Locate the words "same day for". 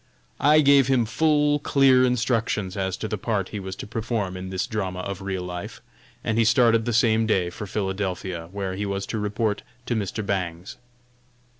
6.91-7.67